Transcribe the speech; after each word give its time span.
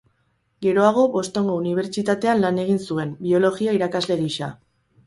Geroago 0.65 1.03
Bostongo 1.17 1.59
unibertsitatean 1.65 2.43
lan 2.47 2.59
egin 2.65 2.83
zuen, 2.89 3.17
biologia 3.29 3.79
irakasle 3.81 4.21
gisa. 4.27 4.53